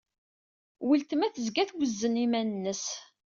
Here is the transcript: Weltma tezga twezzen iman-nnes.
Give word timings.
Weltma 0.87 1.27
tezga 1.33 1.63
twezzen 1.69 2.21
iman-nnes. 2.25 2.85